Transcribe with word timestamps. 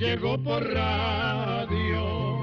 Llegó 0.00 0.42
por 0.42 0.62
radio. 0.64 2.38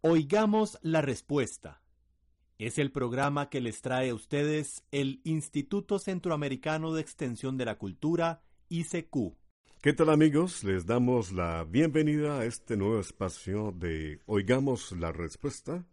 Oigamos 0.00 0.78
la 0.82 1.02
respuesta. 1.02 1.82
Es 2.58 2.78
el 2.78 2.92
programa 2.92 3.50
que 3.50 3.60
les 3.60 3.82
trae 3.82 4.10
a 4.10 4.14
ustedes 4.14 4.84
el 4.90 5.20
Instituto 5.24 5.98
Centroamericano 5.98 6.94
de 6.94 7.02
Extensión 7.02 7.58
de 7.58 7.66
la 7.66 7.76
Cultura, 7.76 8.42
ICQ. 8.70 9.34
¿Qué 9.82 9.92
tal 9.92 10.08
amigos? 10.08 10.64
Les 10.64 10.86
damos 10.86 11.30
la 11.30 11.64
bienvenida 11.64 12.40
a 12.40 12.44
este 12.46 12.78
nuevo 12.78 13.00
espacio 13.00 13.72
de 13.72 14.22
Oigamos 14.24 14.92
la 14.92 15.12
Respuesta 15.12 15.84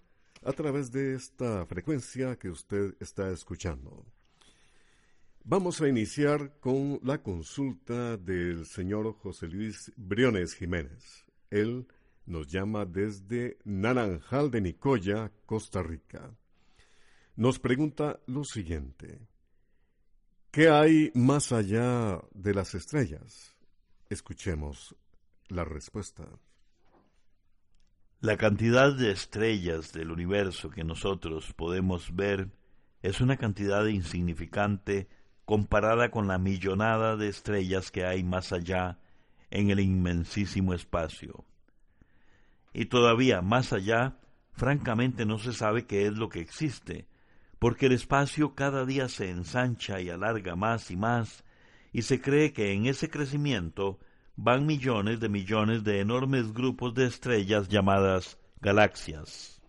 a 0.44 0.52
través 0.54 0.92
de 0.92 1.16
esta 1.16 1.66
frecuencia 1.66 2.38
que 2.38 2.50
usted 2.50 2.96
está 3.00 3.32
escuchando. 3.32 4.06
Vamos 5.44 5.82
a 5.82 5.88
iniciar 5.88 6.60
con 6.60 7.00
la 7.04 7.22
consulta 7.22 8.18
del 8.18 8.66
señor 8.66 9.14
José 9.14 9.48
Luis 9.48 9.92
Briones 9.96 10.54
Jiménez. 10.54 11.26
Él 11.50 11.88
nos 12.26 12.48
llama 12.48 12.86
desde 12.86 13.58
Naranjal 13.64 14.52
de 14.52 14.62
Nicoya, 14.62 15.32
Costa 15.46 15.82
Rica. 15.82 16.32
Nos 17.36 17.60
pregunta 17.60 18.20
lo 18.28 18.44
siguiente. 18.44 19.20
¿Qué 20.52 20.70
hay 20.70 21.12
más 21.16 21.52
allá 21.52 22.22
de 22.34 22.54
las 22.54 22.76
estrellas? 22.76 23.56
Escuchemos 24.10 24.96
la 25.48 25.64
respuesta. 25.64 26.28
La 28.22 28.38
cantidad 28.38 28.94
de 28.94 29.10
estrellas 29.10 29.94
del 29.94 30.12
universo 30.12 30.70
que 30.70 30.84
nosotros 30.84 31.54
podemos 31.56 32.16
ver 32.16 32.52
es 33.02 33.20
una 33.20 33.36
cantidad 33.36 33.84
insignificante 33.88 35.10
comparada 35.44 36.12
con 36.12 36.28
la 36.28 36.38
millonada 36.38 37.18
de 37.18 37.30
estrellas 37.30 37.90
que 37.90 38.06
hay 38.06 38.24
más 38.24 38.54
allá 38.54 39.00
en 39.50 39.72
el 39.72 39.80
inmensísimo 39.80 40.76
espacio. 40.76 41.46
Y 42.74 42.86
todavía 42.86 43.42
más 43.42 43.74
allá, 43.74 44.20
francamente 44.52 45.26
no 45.26 45.40
se 45.40 45.52
sabe 45.52 45.88
qué 45.88 46.06
es 46.06 46.14
lo 46.14 46.30
que 46.30 46.42
existe, 46.42 47.08
porque 47.58 47.88
el 47.88 47.94
espacio 47.94 48.54
cada 48.54 48.86
día 48.86 49.10
se 49.10 49.32
ensancha 49.32 50.00
y 50.00 50.12
alarga 50.12 50.56
más 50.56 50.92
y 50.92 50.96
más, 50.96 51.44
y 51.92 52.04
se 52.04 52.22
cree 52.22 52.54
que 52.54 52.72
en 52.74 52.86
ese 52.86 53.10
crecimiento 53.10 53.98
van 54.36 54.66
millones 54.66 55.20
de 55.20 55.30
millones 55.30 55.84
de 55.84 56.00
enormes 56.00 56.54
grupos 56.54 56.94
de 56.94 57.08
estrellas 57.08 57.68
llamadas 57.68 58.38
galaxias. 58.60 59.62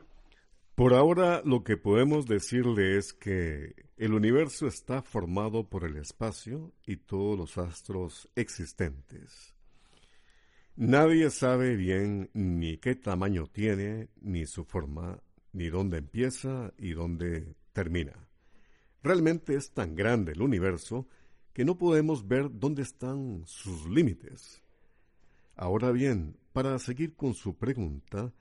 Por 0.75 0.95
ahora 0.95 1.43
lo 1.45 1.65
que 1.65 1.77
podemos 1.77 2.27
decirle 2.27 2.97
es 2.97 3.13
que 3.13 3.75
el 3.97 4.15
universo 4.15 4.67
está 4.67 5.03
formado 5.03 5.69
por 5.69 5.85
el 5.85 5.97
espacio 5.97 6.73
y 6.87 6.97
todos 6.97 7.39
los 7.39 7.59
astros 7.59 8.29
existentes. 8.35 9.55
Nadie 10.75 11.29
sabe 11.29 11.77
bien 11.77 12.31
ni 12.33 12.79
qué 12.79 12.95
tamaño 12.95 13.47
tiene, 13.47 14.09
ni 14.23 14.47
su 14.47 14.65
forma, 14.65 15.23
ni 15.53 15.69
dónde 15.69 15.99
empieza 15.99 16.73
y 16.79 16.93
dónde 16.93 17.55
termina. 17.75 18.29
Realmente 19.03 19.55
es 19.55 19.73
tan 19.73 19.95
grande 19.95 20.33
el 20.33 20.41
universo 20.41 21.07
que 21.53 21.65
no 21.65 21.77
podemos 21.77 22.27
ver 22.27 22.49
dónde 22.51 22.83
están 22.83 23.43
sus 23.47 23.89
límites. 23.89 24.63
Ahora 25.55 25.93
bien, 25.93 26.37
para 26.53 26.79
seguir 26.79 27.15
con 27.15 27.35
su 27.35 27.57
pregunta, 27.57 28.33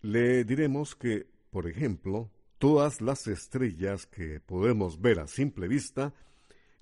le 0.00 0.44
diremos 0.44 0.94
que, 0.94 1.26
por 1.50 1.68
ejemplo, 1.68 2.30
todas 2.58 3.00
las 3.00 3.26
estrellas 3.26 4.06
que 4.06 4.40
podemos 4.40 5.00
ver 5.00 5.20
a 5.20 5.26
simple 5.26 5.68
vista 5.68 6.12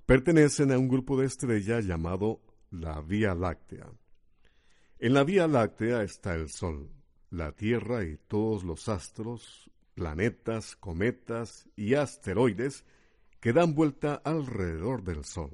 pertenecen 0.07 0.73
a 0.73 0.79
un 0.79 0.89
grupo 0.89 1.19
de 1.19 1.27
estrellas 1.27 1.85
llamado 1.85 2.41
la 2.71 3.01
Vía 3.01 3.35
Láctea. 3.35 3.91
En 4.99 5.15
la 5.15 5.25
Vía 5.25 5.47
Láctea 5.47 6.03
está 6.03 6.35
el 6.35 6.49
Sol, 6.49 6.91
la 7.31 7.53
Tierra 7.53 8.05
y 8.05 8.17
todos 8.29 8.65
los 8.65 8.89
astros, 8.89 9.71
planetas, 9.95 10.77
cometas 10.77 11.69
y 11.77 11.95
asteroides 11.95 12.85
que 13.43 13.53
dan 13.53 13.75
vuelta 13.75 14.23
alrededor 14.25 15.03
del 15.03 15.25
Sol. 15.25 15.51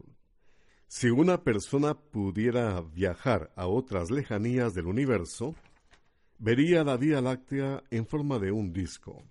Si 0.89 1.09
una 1.09 1.43
persona 1.43 1.95
pudiera 1.95 2.83
viajar 2.83 3.51
a 3.57 3.67
otras 3.67 4.11
lejanías 4.11 4.75
del 4.75 4.87
universo, 4.87 5.55
vería 6.39 6.85
la 6.85 6.99
Vía 6.99 7.23
Láctea 7.23 7.83
en 7.91 8.07
forma 8.07 8.39
de 8.39 8.53
un 8.53 8.75
disco. 8.75 9.25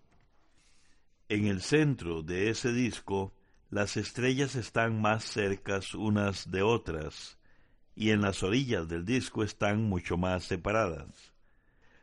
En 1.30 1.46
el 1.46 1.62
centro 1.62 2.24
de 2.24 2.50
ese 2.50 2.74
disco, 2.74 3.32
las 3.70 3.96
estrellas 3.96 4.56
están 4.56 5.00
más 5.00 5.24
cercas 5.24 5.94
unas 5.94 6.50
de 6.50 6.64
otras, 6.64 7.38
y 7.96 8.10
en 8.10 8.22
las 8.22 8.42
orillas 8.42 8.88
del 8.88 9.06
disco 9.06 9.44
están 9.44 9.84
mucho 9.84 10.18
más 10.18 10.46
separadas. 10.46 11.32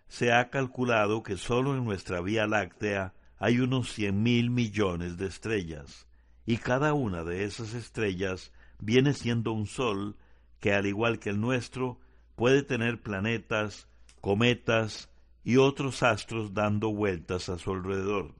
Se 0.06 0.32
ha 0.32 0.50
calculado 0.50 1.24
que 1.24 1.36
solo 1.36 1.76
en 1.76 1.84
nuestra 1.84 2.20
Vía 2.20 2.46
Láctea 2.46 3.12
hay 3.38 3.58
unos 3.58 3.92
cien 3.92 4.22
mil 4.22 4.50
millones 4.50 5.16
de 5.16 5.26
estrellas, 5.26 6.06
y 6.46 6.58
cada 6.58 6.92
una 6.94 7.24
de 7.24 7.44
esas 7.44 7.74
estrellas 7.74 8.52
viene 8.78 9.14
siendo 9.14 9.52
un 9.52 9.66
sol 9.66 10.16
que, 10.60 10.72
al 10.74 10.86
igual 10.86 11.18
que 11.18 11.30
el 11.30 11.40
nuestro, 11.40 11.98
puede 12.36 12.62
tener 12.62 13.02
planetas, 13.02 13.88
cometas 14.20 15.10
y 15.42 15.56
otros 15.56 16.02
astros 16.02 16.54
dando 16.54 16.92
vueltas 16.92 17.48
a 17.48 17.58
su 17.58 17.72
alrededor. 17.72 18.34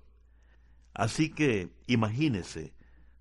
Así 0.95 1.31
que, 1.31 1.71
imagínese, 1.87 2.75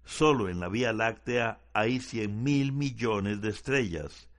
solo 0.04 0.50
en 0.50 0.60
la 0.60 0.70
Vía 0.70 0.94
Láctea 0.94 1.62
hay 1.74 2.00
cien 2.00 2.44
mil 2.44 2.72
millones 2.72 3.42
de 3.42 3.50
estrellas, 3.50 4.30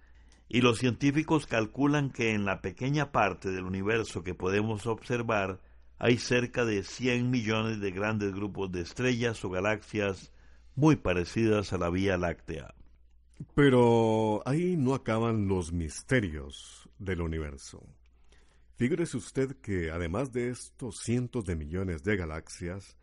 y 0.48 0.60
los 0.60 0.78
científicos 0.78 1.46
calculan 1.46 2.10
que 2.10 2.32
en 2.32 2.44
la 2.44 2.60
pequeña 2.60 3.12
parte 3.12 3.50
del 3.50 3.64
universo 3.64 4.22
que 4.22 4.34
podemos 4.34 4.86
observar 4.86 5.60
hay 5.98 6.18
cerca 6.18 6.64
de 6.64 6.82
cien 6.82 7.30
millones 7.30 7.80
de 7.80 7.90
grandes 7.90 8.32
grupos 8.32 8.70
de 8.70 8.82
estrellas 8.82 9.44
o 9.44 9.50
galaxias 9.50 10.32
muy 10.76 10.96
parecidas 10.96 11.72
a 11.72 11.78
la 11.78 11.90
Vía 11.90 12.16
Láctea. 12.16 12.74
Pero 13.54 14.42
ahí 14.46 14.76
no 14.76 14.94
acaban 14.94 15.48
los 15.48 15.72
misterios 15.72 16.88
del 16.98 17.20
universo. 17.20 17.82
Figúrese 18.76 19.16
usted 19.16 19.56
que 19.56 19.90
además 19.90 20.32
de 20.32 20.50
estos 20.50 20.98
cientos 20.98 21.44
de 21.44 21.54
millones 21.54 22.02
de 22.02 22.16
galaxias, 22.16 22.96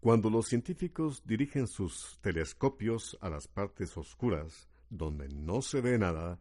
cuando 0.00 0.30
los 0.30 0.46
científicos 0.48 1.22
dirigen 1.24 1.66
sus 1.66 2.18
telescopios 2.20 3.16
a 3.20 3.30
las 3.30 3.48
partes 3.48 3.96
oscuras, 3.96 4.68
donde 4.90 5.28
no 5.28 5.62
se 5.62 5.80
ve 5.80 5.98
nada, 5.98 6.38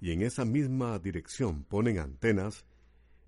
y 0.00 0.12
en 0.12 0.22
esa 0.22 0.44
misma 0.44 0.98
dirección 0.98 1.64
ponen 1.64 1.98
antenas, 1.98 2.66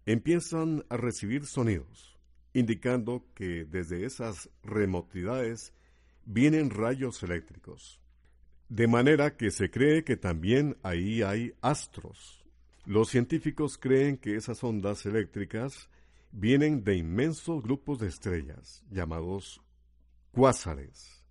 empiezan 0.05 0.85
a 0.91 0.97
recibir 0.97 1.47
sonidos, 1.47 2.19
indicando 2.53 3.25
que 3.35 3.65
desde 3.65 4.05
esas 4.05 4.51
remotidades 4.63 5.73
vienen 6.27 6.71
rayos 6.71 7.23
eléctricos. 7.23 8.01
De 8.69 8.89
manera 8.89 9.37
que 9.37 9.51
se 9.51 9.71
cree 9.71 10.05
que 10.05 10.17
también 10.17 10.77
ahí 10.83 11.23
hay 11.23 11.55
astros. 11.63 12.45
Los 12.85 13.09
científicos 13.09 13.79
creen 13.79 14.19
que 14.19 14.37
esas 14.37 14.63
ondas 14.63 15.07
eléctricas 15.07 15.89
vienen 16.33 16.85
de 16.85 16.97
inmensos 16.97 17.63
grupos 17.63 18.01
de 18.01 18.09
estrellas, 18.09 18.85
llamados 18.91 19.63
cuásares. 20.33 21.23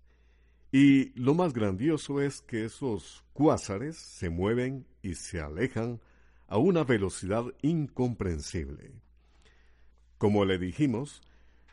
Y 0.72 1.10
lo 1.18 1.34
más 1.34 1.52
grandioso 1.52 2.20
es 2.20 2.40
que 2.40 2.64
esos 2.64 3.24
cuásares 3.32 3.96
se 3.96 4.30
mueven 4.30 4.86
y 5.02 5.14
se 5.14 5.40
alejan 5.40 6.00
a 6.48 6.58
una 6.58 6.84
velocidad 6.84 7.44
incomprensible. 7.62 8.92
Como 10.18 10.44
le 10.44 10.58
dijimos, 10.58 11.22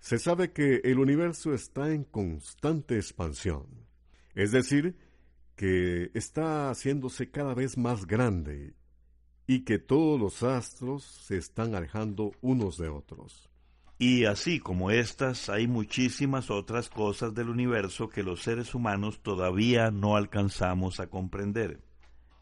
se 0.03 0.19
sabe 0.19 0.51
que 0.51 0.81
el 0.83 0.99
universo 0.99 1.53
está 1.53 1.93
en 1.93 2.03
constante 2.03 2.97
expansión, 2.97 3.65
es 4.35 4.51
decir, 4.51 4.97
que 5.55 6.11
está 6.13 6.69
haciéndose 6.69 7.31
cada 7.31 7.53
vez 7.53 7.77
más 7.77 8.05
grande 8.05 8.73
y 9.47 9.61
que 9.61 9.79
todos 9.79 10.19
los 10.19 10.43
astros 10.43 11.05
se 11.05 11.37
están 11.37 11.73
alejando 11.73 12.33
unos 12.41 12.77
de 12.77 12.89
otros. 12.89 13.49
Y 13.97 14.25
así 14.25 14.59
como 14.59 14.91
estas, 14.91 15.47
hay 15.47 15.67
muchísimas 15.67 16.51
otras 16.51 16.89
cosas 16.89 17.33
del 17.33 17.47
universo 17.47 18.09
que 18.09 18.23
los 18.23 18.43
seres 18.43 18.75
humanos 18.75 19.21
todavía 19.23 19.89
no 19.89 20.17
alcanzamos 20.17 20.99
a 20.99 21.07
comprender, 21.07 21.79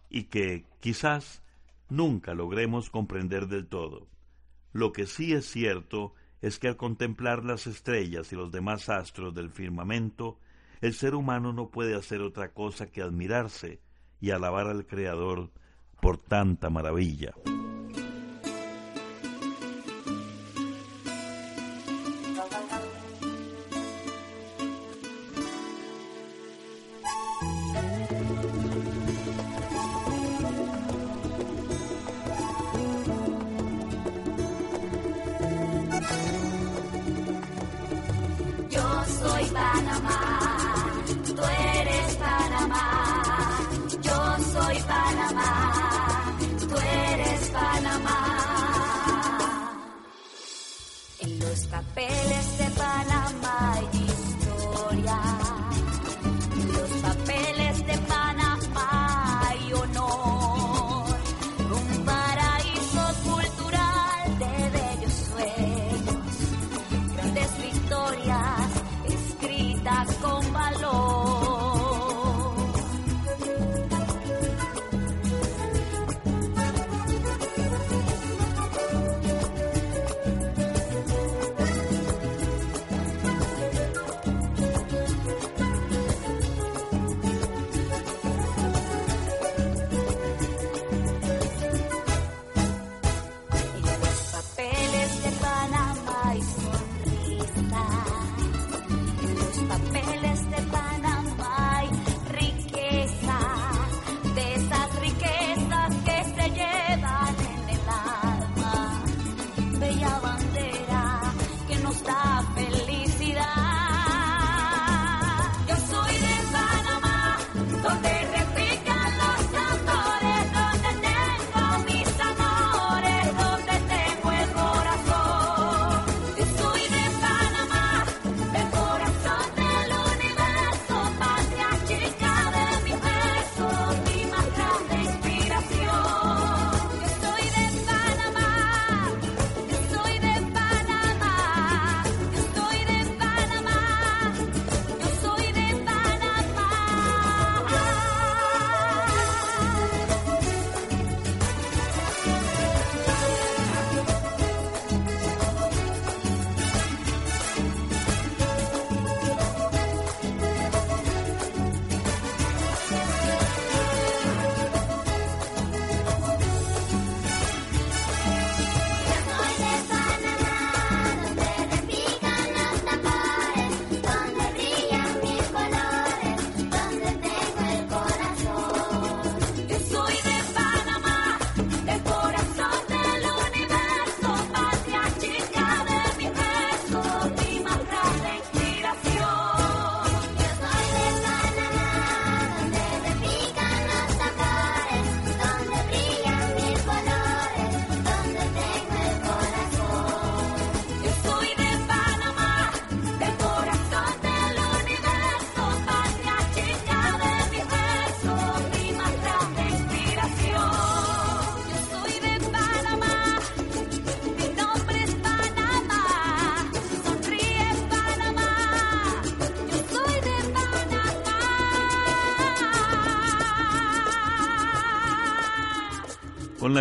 y 0.09 0.23
que 0.23 0.65
quizás 0.79 1.43
nunca 1.89 2.33
logremos 2.33 2.89
comprender 2.89 3.45
del 3.45 3.67
todo. 3.67 4.07
Lo 4.73 4.91
que 4.93 5.05
sí 5.05 5.33
es 5.33 5.45
cierto 5.45 6.15
es 6.41 6.59
que 6.59 6.67
al 6.67 6.77
contemplar 6.77 7.45
las 7.45 7.67
estrellas 7.67 8.31
y 8.33 8.35
los 8.35 8.51
demás 8.51 8.89
astros 8.89 9.33
del 9.33 9.49
firmamento, 9.49 10.39
el 10.81 10.93
ser 10.93 11.13
humano 11.13 11.53
no 11.53 11.69
puede 11.69 11.95
hacer 11.95 12.21
otra 12.21 12.53
cosa 12.53 12.87
que 12.87 13.01
admirarse 13.01 13.79
y 14.19 14.31
alabar 14.31 14.67
al 14.67 14.85
Creador 14.85 15.51
por 16.01 16.17
tanta 16.17 16.69
maravilla. 16.69 17.33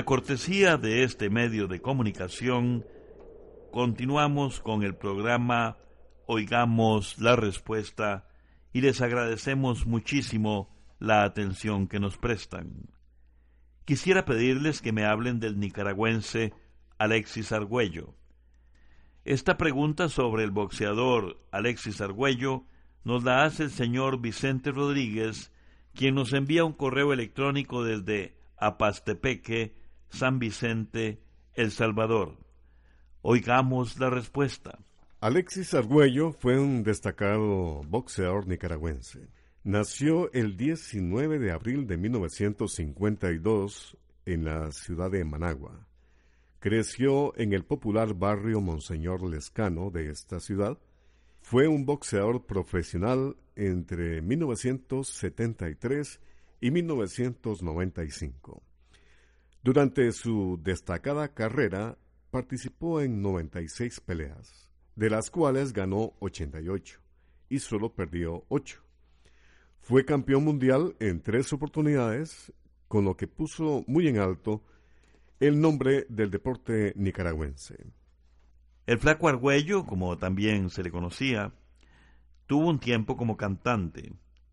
La 0.01 0.07
cortesía 0.07 0.79
de 0.79 1.03
este 1.03 1.29
medio 1.29 1.69
de 1.69 1.83
comunicación, 1.83 2.87
continuamos 3.71 4.59
con 4.59 4.83
el 4.83 4.95
programa 4.95 5.77
Oigamos 6.25 7.19
la 7.19 7.37
Respuesta 7.37 8.27
y 8.73 8.81
les 8.81 9.03
agradecemos 9.03 9.85
muchísimo 9.85 10.75
la 11.01 11.23
atención 11.25 11.87
que 11.87 12.01
nos 12.01 12.17
prestan. 12.17 12.89
Quisiera 13.85 14.25
pedirles 14.25 14.81
que 14.81 14.93
me 14.93 15.05
hablen 15.05 15.39
del 15.39 15.61
nicaragüense 15.61 16.55
Alexis 16.97 17.53
Argüello. 17.53 18.15
Esta 19.27 19.59
pregunta 19.59 20.09
sobre 20.09 20.45
el 20.45 20.51
boxeador 20.51 21.47
Alexis 21.53 22.01
Argüello 22.01 22.65
nos 23.05 23.23
la 23.23 23.45
hace 23.45 23.65
el 23.65 23.71
señor 23.71 24.19
Vicente 24.23 24.73
Rodríguez, 24.73 25.53
quien 25.93 26.15
nos 26.15 26.33
envía 26.33 26.65
un 26.65 26.73
correo 26.73 27.13
electrónico 27.13 27.85
desde 27.85 28.39
Apastepeque, 28.57 29.79
San 30.11 30.39
Vicente, 30.39 31.23
El 31.55 31.71
Salvador. 31.71 32.37
Oigamos 33.23 33.99
la 33.99 34.11
respuesta. 34.11 34.79
Alexis 35.21 35.73
Argüello 35.75 36.33
fue 36.33 36.59
un 36.59 36.83
destacado 36.83 37.83
boxeador 37.89 38.47
nicaragüense. 38.47 39.29
Nació 39.63 40.33
el 40.33 40.57
19 40.57 41.39
de 41.39 41.53
abril 41.53 41.87
de 41.87 41.99
1952 41.99 43.99
en 44.25 44.47
la 44.47 44.73
ciudad 44.73 45.11
de 45.11 45.23
Managua. 45.25 45.87
Creció 46.61 47.37
en 47.37 47.53
el 47.53 47.65
popular 47.65 48.15
barrio 48.15 48.63
Monseñor 48.63 49.23
Lescano 49.23 49.91
de 49.91 50.09
esta 50.11 50.41
ciudad. 50.41 50.79
Fue 51.43 51.69
un 51.69 51.85
boxeador 51.85 52.47
profesional 52.47 53.37
entre 53.57 54.23
1973 54.23 56.21
y 56.61 56.71
1995. 56.71 58.63
Durante 59.63 60.11
su 60.13 60.59
destacada 60.63 61.35
carrera 61.35 61.99
participó 62.31 63.03
en 63.03 63.21
96 63.21 64.01
peleas, 64.01 64.71
de 64.97 65.11
las 65.11 65.31
cuales 65.31 65.75
ganó 65.75 66.15
88 66.21 66.99
y 67.51 67.59
solo 67.59 67.95
perdió 67.95 68.47
8. 68.49 68.83
Fue 69.81 70.07
campeón 70.07 70.45
mundial 70.45 70.97
en 70.99 71.21
tres 71.21 71.53
oportunidades, 71.53 72.55
con 72.89 73.05
lo 73.05 73.19
que 73.19 73.27
puso 73.27 73.85
muy 73.87 74.09
en 74.09 74.19
alto 74.19 74.65
el 75.41 75.61
nombre 75.61 76.07
del 76.09 76.31
deporte 76.31 76.95
nicaragüense. 76.97 77.87
El 78.87 78.99
flaco 78.99 79.29
Argüello, 79.29 79.85
como 79.85 80.17
también 80.17 80.71
se 80.71 80.83
le 80.83 80.91
conocía, 80.91 81.53
tuvo 82.47 82.69
un 82.69 82.81
tiempo 82.81 83.17
como 83.17 83.37
cantante, 83.37 84.13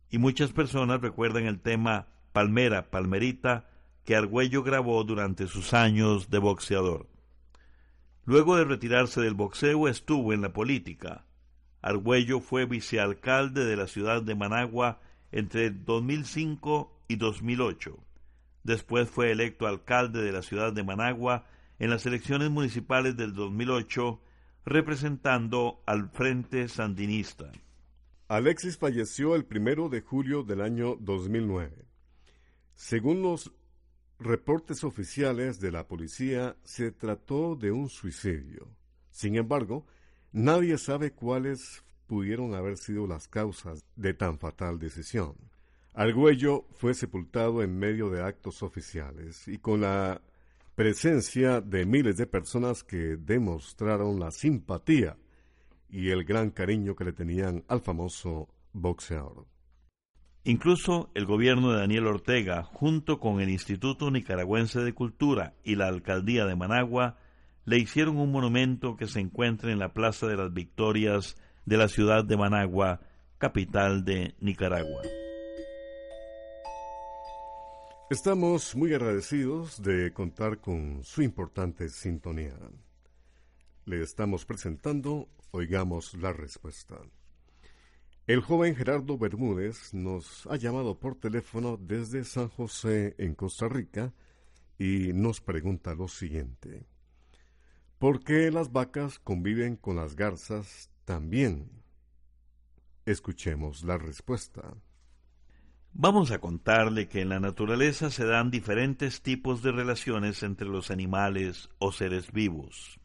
y 0.10 0.18
muchas 0.18 0.52
personas 0.52 1.00
recuerdan 1.00 1.46
el 1.46 1.62
tema 1.62 2.08
Palmera, 2.34 2.90
Palmerita, 2.90 3.70
que 4.08 4.16
Argüello 4.16 4.64
grabó 4.64 5.04
durante 5.04 5.48
sus 5.48 5.74
años 5.74 6.30
de 6.30 6.38
boxeador. 6.38 7.10
Luego 8.24 8.56
de 8.56 8.64
retirarse 8.64 9.20
del 9.20 9.34
boxeo 9.34 9.90
estuvo 9.90 10.32
en 10.32 10.42
la 10.42 10.54
política. 10.54 11.26
Argüello 11.82 12.40
fue 12.40 12.66
vicealcalde 12.66 13.66
de 13.66 13.76
la 13.76 13.86
ciudad 13.88 14.24
de 14.24 14.34
Managua 14.34 15.02
entre 15.34 15.72
2005 15.72 17.02
y 17.10 17.18
2008. 17.18 17.98
Después 18.64 19.10
fue 19.10 19.34
electo 19.34 19.68
alcalde 19.68 20.22
de 20.22 20.32
la 20.32 20.42
ciudad 20.42 20.72
de 20.72 20.86
Managua 20.86 21.46
en 21.78 21.90
las 21.90 22.06
elecciones 22.06 22.50
municipales 22.50 23.18
del 23.18 23.34
2008, 23.34 24.22
representando 24.64 25.84
al 25.86 26.10
Frente 26.12 26.70
Sandinista. 26.70 27.52
Alexis 28.30 28.78
falleció 28.78 29.36
el 29.36 29.44
primero 29.44 29.90
de 29.90 30.00
julio 30.00 30.44
del 30.44 30.62
año 30.62 30.96
2009. 30.96 31.88
Según 32.74 33.22
los 33.22 33.52
reportes 34.20 34.84
oficiales 34.84 35.60
de 35.60 35.72
la 35.72 35.88
policía, 35.88 36.56
se 36.64 36.92
trató 36.92 37.56
de 37.56 37.72
un 37.72 37.90
suicidio. 37.90 38.68
Sin 39.10 39.36
embargo, 39.36 39.86
nadie 40.32 40.78
sabe 40.78 41.12
cuáles 41.12 41.84
pudieron 42.08 42.56
haber 42.56 42.78
sido 42.78 43.06
las 43.06 43.28
causas 43.28 43.84
de 43.96 44.14
tan 44.14 44.40
fatal 44.40 44.80
decisión. 44.80 45.36
Argüello 45.94 46.66
fue 46.74 46.94
sepultado 46.94 47.64
en 47.64 47.78
medio 47.78 48.10
de 48.10 48.24
actos 48.24 48.64
oficiales 48.64 49.48
y 49.48 49.58
con 49.58 49.82
la 49.82 50.22
presencia 50.76 51.60
de 51.60 51.86
miles 51.86 52.18
de 52.18 52.28
personas 52.28 52.84
que 52.84 53.18
demostraron 53.18 54.20
la 54.20 54.30
simpatía 54.30 55.18
y 55.90 56.10
el 56.10 56.24
gran 56.24 56.52
cariño 56.52 56.96
que 56.96 57.06
le 57.06 57.14
tenían 57.14 57.64
al 57.68 57.82
famoso 57.82 58.48
boxeador. 58.74 59.46
Incluso 60.48 61.10
el 61.14 61.26
gobierno 61.26 61.74
de 61.74 61.80
Daniel 61.80 62.08
Ortega, 62.08 62.64
junto 62.64 63.20
con 63.20 63.42
el 63.42 63.50
Instituto 63.50 64.10
Nicaragüense 64.12 64.80
de 64.80 64.94
Cultura 64.94 65.56
y 65.62 65.76
la 65.76 65.88
Alcaldía 65.88 66.46
de 66.46 66.56
Managua, 66.56 67.18
le 67.66 67.78
hicieron 67.78 68.16
un 68.16 68.32
monumento 68.32 68.96
que 68.96 69.08
se 69.08 69.20
encuentra 69.20 69.74
en 69.74 69.80
la 69.80 69.92
Plaza 69.92 70.26
de 70.26 70.38
las 70.38 70.54
Victorias 70.54 71.36
de 71.66 71.76
la 71.76 71.90
ciudad 71.90 72.24
de 72.24 72.38
Managua, 72.38 73.02
capital 73.38 74.06
de 74.06 74.36
Nicaragua. 74.40 75.02
Estamos 78.10 78.74
muy 78.74 78.94
agradecidos 78.94 79.84
de 79.84 80.14
contar 80.14 80.60
con 80.60 81.04
su 81.04 81.24
importante 81.24 81.90
sintonía. 81.90 82.56
Le 83.84 84.02
estamos 84.02 84.46
presentando 84.46 85.28
Oigamos 85.52 86.14
la 86.14 86.32
Respuesta. 86.32 86.96
El 88.28 88.42
joven 88.42 88.76
Gerardo 88.76 89.18
Bermúdez 89.18 89.94
nos 89.94 90.46
ha 90.48 90.58
llamado 90.58 91.00
por 91.00 91.16
teléfono 91.16 91.78
desde 91.78 92.24
San 92.24 92.50
José, 92.50 93.16
en 93.18 93.34
Costa 93.34 93.68
Rica, 93.68 94.14
y 94.78 95.14
nos 95.14 95.42
pregunta 95.42 95.96
lo 95.96 96.08
siguiente. 96.08 96.86
¿Por 97.98 98.24
qué 98.24 98.52
las 98.52 98.72
vacas 98.72 99.18
conviven 99.18 99.76
con 99.76 99.96
las 99.96 100.16
garzas 100.16 100.92
también. 101.08 101.72
Escuchemos 103.06 103.86
la 103.86 103.98
respuesta. 103.98 104.76
Vamos 105.94 106.32
a 106.32 106.40
contarle 106.40 107.08
que 107.08 107.22
en 107.22 107.30
la 107.30 107.40
naturaleza 107.40 108.12
se 108.12 108.26
dan 108.26 108.52
diferentes 108.52 109.22
tipos 109.22 109.64
de 109.64 109.72
relaciones 109.72 110.44
entre 110.44 110.68
los 110.68 110.92
animales 110.92 111.70
o 111.80 111.94
seres 111.94 112.34
vivos. 112.34 113.00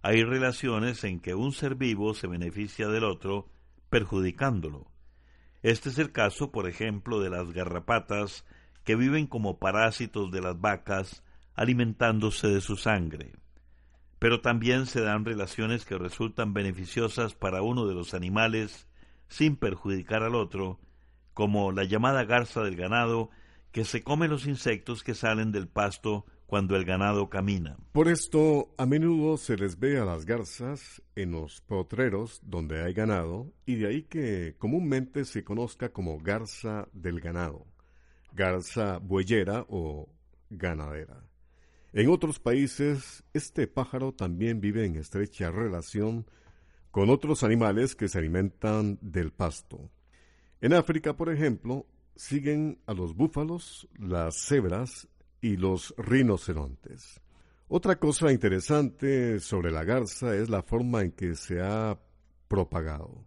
Hay 0.00 0.22
relaciones 0.22 1.02
en 1.02 1.18
que 1.18 1.34
un 1.34 1.52
ser 1.52 1.74
vivo 1.74 2.14
se 2.14 2.28
beneficia 2.28 2.86
del 2.86 3.02
otro, 3.02 3.48
perjudicándolo. 3.90 4.90
Este 5.62 5.90
es 5.90 5.98
el 5.98 6.12
caso, 6.12 6.50
por 6.50 6.68
ejemplo, 6.68 7.20
de 7.20 7.28
las 7.28 7.52
garrapatas, 7.52 8.46
que 8.84 8.96
viven 8.96 9.26
como 9.26 9.58
parásitos 9.58 10.30
de 10.30 10.40
las 10.40 10.58
vacas, 10.58 11.22
alimentándose 11.54 12.48
de 12.48 12.62
su 12.62 12.76
sangre 12.76 13.34
pero 14.20 14.42
también 14.42 14.84
se 14.84 15.00
dan 15.00 15.24
relaciones 15.24 15.86
que 15.86 15.96
resultan 15.96 16.52
beneficiosas 16.52 17.34
para 17.34 17.62
uno 17.62 17.86
de 17.86 17.94
los 17.94 18.12
animales 18.12 18.86
sin 19.28 19.56
perjudicar 19.56 20.22
al 20.22 20.34
otro, 20.34 20.78
como 21.32 21.72
la 21.72 21.84
llamada 21.84 22.24
garza 22.24 22.62
del 22.62 22.76
ganado, 22.76 23.30
que 23.72 23.86
se 23.86 24.04
come 24.04 24.28
los 24.28 24.46
insectos 24.46 25.02
que 25.02 25.14
salen 25.14 25.52
del 25.52 25.68
pasto 25.68 26.26
cuando 26.50 26.74
el 26.74 26.84
ganado 26.84 27.30
camina. 27.30 27.76
Por 27.92 28.08
esto, 28.08 28.74
a 28.76 28.84
menudo 28.84 29.36
se 29.36 29.56
les 29.56 29.78
ve 29.78 30.00
a 30.00 30.04
las 30.04 30.26
garzas 30.26 31.00
en 31.14 31.30
los 31.30 31.60
potreros 31.60 32.40
donde 32.42 32.82
hay 32.82 32.92
ganado, 32.92 33.52
y 33.66 33.76
de 33.76 33.86
ahí 33.86 34.02
que 34.02 34.56
comúnmente 34.58 35.24
se 35.24 35.44
conozca 35.44 35.92
como 35.92 36.18
garza 36.18 36.88
del 36.92 37.20
ganado, 37.20 37.68
garza 38.32 38.98
bueyera 38.98 39.64
o 39.68 40.08
ganadera. 40.50 41.24
En 41.92 42.10
otros 42.10 42.40
países, 42.40 43.22
este 43.32 43.68
pájaro 43.68 44.10
también 44.12 44.60
vive 44.60 44.84
en 44.84 44.96
estrecha 44.96 45.52
relación 45.52 46.26
con 46.90 47.10
otros 47.10 47.44
animales 47.44 47.94
que 47.94 48.08
se 48.08 48.18
alimentan 48.18 48.98
del 49.00 49.30
pasto. 49.30 49.88
En 50.60 50.72
África, 50.72 51.16
por 51.16 51.32
ejemplo, 51.32 51.86
siguen 52.16 52.80
a 52.86 52.92
los 52.92 53.14
búfalos, 53.14 53.88
las 53.96 54.34
cebras 54.34 55.06
y 55.40 55.56
los 55.56 55.94
rinocerontes. 55.96 57.20
Otra 57.68 57.96
cosa 57.96 58.32
interesante 58.32 59.38
sobre 59.40 59.70
la 59.70 59.84
garza 59.84 60.34
es 60.34 60.48
la 60.48 60.62
forma 60.62 61.02
en 61.02 61.12
que 61.12 61.36
se 61.36 61.60
ha 61.60 61.98
propagado. 62.48 63.24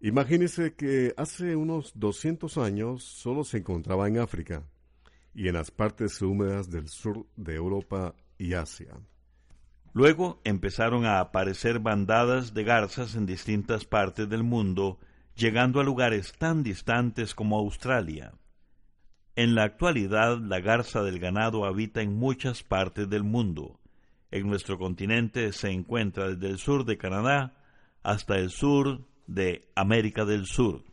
Imagínese 0.00 0.74
que 0.74 1.12
hace 1.16 1.56
unos 1.56 1.92
200 1.98 2.58
años 2.58 3.02
solo 3.02 3.44
se 3.44 3.58
encontraba 3.58 4.08
en 4.08 4.18
África 4.18 4.62
y 5.34 5.48
en 5.48 5.54
las 5.54 5.70
partes 5.70 6.22
húmedas 6.22 6.70
del 6.70 6.88
sur 6.88 7.26
de 7.36 7.54
Europa 7.54 8.14
y 8.38 8.54
Asia. 8.54 8.94
Luego 9.92 10.40
empezaron 10.44 11.06
a 11.06 11.20
aparecer 11.20 11.78
bandadas 11.78 12.54
de 12.54 12.64
garzas 12.64 13.14
en 13.14 13.26
distintas 13.26 13.84
partes 13.84 14.28
del 14.28 14.42
mundo, 14.42 14.98
llegando 15.34 15.80
a 15.80 15.84
lugares 15.84 16.34
tan 16.38 16.62
distantes 16.62 17.34
como 17.34 17.58
Australia. 17.58 18.32
En 19.36 19.54
la 19.54 19.64
actualidad, 19.64 20.38
la 20.38 20.60
garza 20.60 21.02
del 21.02 21.18
ganado 21.18 21.66
habita 21.66 22.00
en 22.00 22.14
muchas 22.16 22.62
partes 22.62 23.10
del 23.10 23.22
mundo. 23.22 23.78
En 24.30 24.46
nuestro 24.46 24.78
continente 24.78 25.52
se 25.52 25.70
encuentra 25.70 26.28
desde 26.28 26.48
el 26.48 26.56
sur 26.56 26.86
de 26.86 26.96
Canadá 26.96 27.54
hasta 28.02 28.38
el 28.38 28.48
sur 28.48 29.06
de 29.26 29.68
América 29.74 30.24
del 30.24 30.46
Sur. 30.46 30.84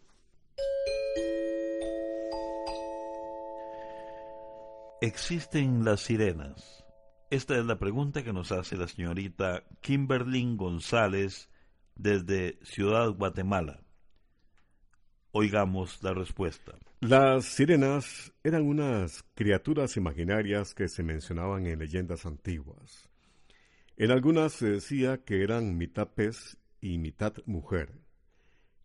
¿Existen 5.00 5.86
las 5.86 6.02
sirenas? 6.02 6.84
Esta 7.30 7.58
es 7.58 7.66
la 7.66 7.80
pregunta 7.80 8.26
que 8.26 8.34
nos 8.34 8.52
hace 8.52 8.76
la 8.76 8.90
señorita 8.90 9.64
Kimberlyn 9.80 10.58
González 10.58 11.50
desde 11.96 12.60
Ciudad 12.64 13.10
Guatemala. 13.12 13.83
Oigamos 15.36 16.04
la 16.04 16.14
respuesta. 16.14 16.78
Las 17.00 17.46
sirenas 17.46 18.32
eran 18.44 18.68
unas 18.68 19.26
criaturas 19.34 19.98
imaginarias 19.98 20.76
que 20.76 20.88
se 20.88 21.02
mencionaban 21.02 21.66
en 21.66 21.80
leyendas 21.80 22.28
antiguas. 22.28 23.10
En 23.98 24.12
algunas 24.12 24.54
se 24.54 24.70
decía 24.70 25.24
que 25.24 25.42
eran 25.42 25.76
mitad 25.76 26.08
pez 26.10 26.60
y 26.82 27.00
mitad 27.00 27.34
mujer, 27.48 28.00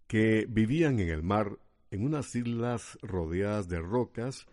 que 0.06 0.46
vivían 0.48 1.00
en 1.00 1.10
el 1.10 1.22
mar 1.22 1.58
en 1.90 2.02
unas 2.02 2.34
islas 2.34 2.98
rodeadas 3.02 3.68
de 3.68 3.80
rocas 3.80 4.46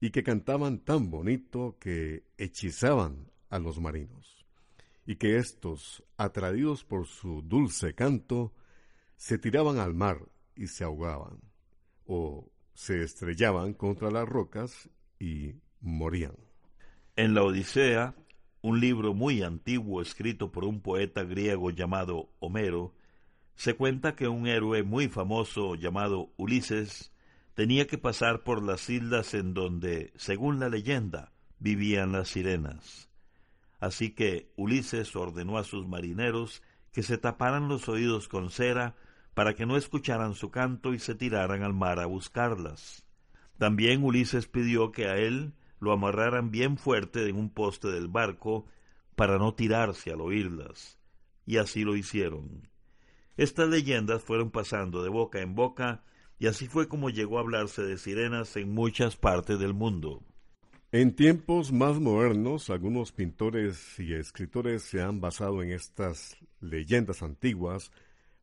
y 0.00 0.10
que 0.10 0.22
cantaban 0.22 0.78
tan 0.78 1.10
bonito 1.10 1.76
que 1.80 2.22
hechizaban 2.38 3.32
a 3.50 3.58
los 3.58 3.80
marinos, 3.80 4.46
y 5.06 5.16
que 5.16 5.38
éstos, 5.38 6.04
atraídos 6.16 6.84
por 6.84 7.08
su 7.08 7.42
dulce 7.42 7.96
canto, 7.96 8.54
se 9.16 9.38
tiraban 9.38 9.78
al 9.78 9.92
mar 9.92 10.28
y 10.56 10.66
se 10.68 10.84
ahogaban. 10.84 11.40
o 12.06 12.48
se 12.74 13.02
estrellaban 13.02 13.74
contra 13.74 14.10
las 14.10 14.28
rocas 14.28 14.88
y 15.18 15.54
morían. 15.80 16.34
En 17.16 17.34
la 17.34 17.42
Odisea, 17.42 18.14
un 18.62 18.80
libro 18.80 19.14
muy 19.14 19.42
antiguo 19.42 20.00
escrito 20.00 20.50
por 20.50 20.64
un 20.64 20.80
poeta 20.80 21.22
griego 21.22 21.70
llamado 21.70 22.30
Homero, 22.40 22.94
se 23.54 23.74
cuenta 23.74 24.16
que 24.16 24.28
un 24.28 24.46
héroe 24.46 24.82
muy 24.82 25.08
famoso 25.08 25.74
llamado 25.74 26.32
Ulises 26.36 27.12
tenía 27.54 27.86
que 27.86 27.98
pasar 27.98 28.42
por 28.42 28.62
las 28.62 28.88
islas 28.88 29.34
en 29.34 29.52
donde, 29.52 30.12
según 30.16 30.58
la 30.58 30.68
leyenda, 30.68 31.32
vivían 31.58 32.12
las 32.12 32.28
sirenas. 32.28 33.10
Así 33.78 34.10
que 34.10 34.50
Ulises 34.56 35.14
ordenó 35.14 35.58
a 35.58 35.64
sus 35.64 35.86
marineros 35.86 36.62
que 36.92 37.02
se 37.02 37.18
taparan 37.18 37.68
los 37.68 37.88
oídos 37.88 38.28
con 38.28 38.50
cera 38.50 38.96
para 39.34 39.54
que 39.54 39.66
no 39.66 39.76
escucharan 39.76 40.34
su 40.34 40.50
canto 40.50 40.94
y 40.94 40.98
se 40.98 41.14
tiraran 41.14 41.62
al 41.62 41.72
mar 41.72 41.98
a 42.00 42.06
buscarlas. 42.06 43.04
También 43.58 44.02
Ulises 44.02 44.46
pidió 44.46 44.92
que 44.92 45.06
a 45.06 45.16
él 45.16 45.54
lo 45.80 45.92
amarraran 45.92 46.50
bien 46.50 46.76
fuerte 46.76 47.28
en 47.28 47.36
un 47.36 47.50
poste 47.50 47.88
del 47.88 48.08
barco 48.08 48.66
para 49.16 49.38
no 49.38 49.54
tirarse 49.54 50.10
al 50.10 50.20
oírlas, 50.20 50.98
y 51.46 51.56
así 51.56 51.84
lo 51.84 51.96
hicieron. 51.96 52.68
Estas 53.36 53.68
leyendas 53.68 54.22
fueron 54.22 54.50
pasando 54.50 55.02
de 55.02 55.08
boca 55.08 55.40
en 55.40 55.54
boca, 55.54 56.04
y 56.38 56.46
así 56.46 56.66
fue 56.66 56.88
como 56.88 57.10
llegó 57.10 57.38
a 57.38 57.40
hablarse 57.40 57.82
de 57.82 57.98
sirenas 57.98 58.56
en 58.56 58.74
muchas 58.74 59.16
partes 59.16 59.58
del 59.58 59.74
mundo. 59.74 60.22
En 60.90 61.14
tiempos 61.14 61.72
más 61.72 61.98
modernos, 62.00 62.68
algunos 62.68 63.12
pintores 63.12 63.98
y 63.98 64.12
escritores 64.12 64.82
se 64.82 65.00
han 65.00 65.20
basado 65.20 65.62
en 65.62 65.70
estas 65.70 66.36
leyendas 66.60 67.22
antiguas 67.22 67.90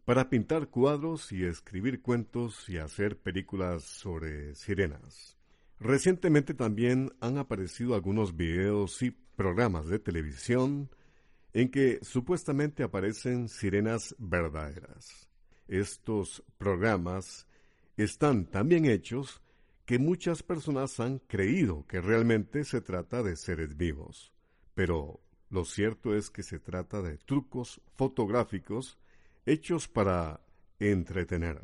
para 0.10 0.28
pintar 0.28 0.70
cuadros 0.70 1.32
y 1.32 1.46
escribir 1.46 2.02
cuentos 2.02 2.68
y 2.68 2.80
hacer 2.80 3.20
películas 3.20 3.84
sobre 3.84 4.56
sirenas. 4.56 5.38
Recientemente 5.80 6.56
también 6.56 7.14
han 7.20 7.38
aparecido 7.38 7.94
algunos 7.94 8.36
videos 8.36 9.04
y 9.04 9.12
programas 9.12 9.86
de 9.86 10.00
televisión 10.00 10.90
en 11.54 11.70
que 11.70 12.00
supuestamente 12.02 12.82
aparecen 12.82 13.50
sirenas 13.50 14.16
verdaderas. 14.18 15.30
Estos 15.68 16.44
programas 16.58 17.46
están 17.96 18.46
tan 18.48 18.68
bien 18.68 18.86
hechos 18.86 19.44
que 19.86 20.00
muchas 20.00 20.42
personas 20.42 21.00
han 21.00 21.20
creído 21.20 21.86
que 21.86 22.02
realmente 22.02 22.64
se 22.64 22.82
trata 22.82 23.22
de 23.22 23.36
seres 23.36 23.78
vivos. 23.78 24.34
Pero 24.74 25.22
lo 25.52 25.66
cierto 25.66 26.16
es 26.16 26.32
que 26.32 26.42
se 26.42 26.58
trata 26.58 27.04
de 27.04 27.20
trucos 27.20 27.80
fotográficos 27.96 28.98
hechos 29.50 29.88
para 29.88 30.42
entretener. 30.80 31.62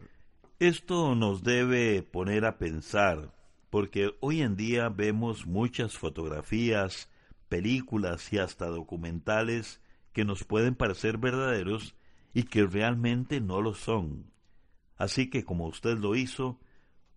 Esto 0.60 1.16
nos 1.16 1.44
debe 1.44 2.02
poner 2.02 2.46
a 2.46 2.58
pensar, 2.58 3.36
porque 3.70 4.16
hoy 4.22 4.42
en 4.42 4.56
día 4.56 4.90
vemos 4.90 5.46
muchas 5.46 5.98
fotografías, 5.98 7.12
películas 7.48 8.34
y 8.34 8.40
hasta 8.40 8.66
documentales 8.68 9.82
que 10.14 10.26
nos 10.26 10.44
pueden 10.44 10.76
parecer 10.76 11.18
verdaderos 11.18 11.96
y 12.34 12.44
que 12.44 12.66
realmente 12.66 13.40
no 13.40 13.62
lo 13.62 13.76
son. 13.76 14.32
Así 14.98 15.30
que 15.30 15.44
como 15.44 15.68
usted 15.68 15.98
lo 15.98 16.16
hizo, 16.16 16.60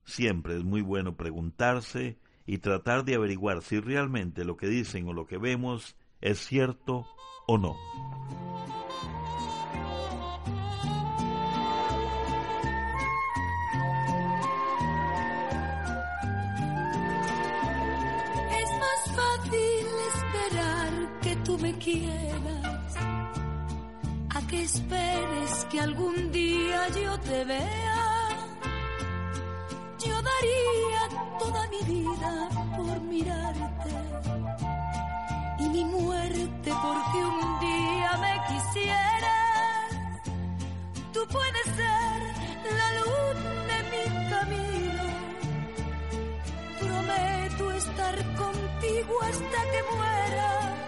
siempre 0.04 0.56
es 0.56 0.64
muy 0.64 0.82
bueno 0.82 1.16
preguntarse 1.16 2.18
y 2.44 2.58
tratar 2.58 3.04
de 3.04 3.14
averiguar 3.14 3.62
si 3.62 3.80
realmente 3.80 4.44
lo 4.44 4.56
que 4.56 4.66
dicen 4.66 5.08
o 5.08 5.12
lo 5.12 5.26
que 5.26 5.38
vemos 5.38 5.96
es 6.20 6.38
cierto 6.40 7.06
o 7.46 7.56
no. 7.56 7.76
A 24.30 24.46
que 24.46 24.62
esperes 24.62 25.66
que 25.70 25.80
algún 25.80 26.30
día 26.32 26.88
yo 26.88 27.18
te 27.20 27.44
vea. 27.44 28.28
Yo 30.04 30.14
daría 30.30 31.02
toda 31.38 31.66
mi 31.68 31.82
vida 31.94 32.48
por 32.76 33.00
mirarte 33.00 33.94
y 35.60 35.68
mi 35.70 35.84
muerte 35.84 36.70
porque 36.84 37.18
un 37.34 37.60
día 37.60 38.10
me 38.24 38.34
quisieras. 38.48 39.90
Tú 41.14 41.20
puedes 41.36 41.66
ser 41.80 42.18
la 42.80 42.88
luz 42.98 43.36
de 43.70 43.78
mi 43.92 44.04
camino. 44.34 45.04
Prometo 46.80 47.72
estar 47.72 48.16
contigo 48.36 49.14
hasta 49.22 49.60
que 49.72 49.80
muera 49.96 50.87